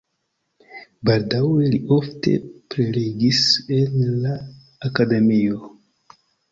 [1.09, 2.35] Baldaŭe li ofte
[2.75, 3.45] prelegis
[3.79, 4.35] en la
[4.93, 5.67] akademio.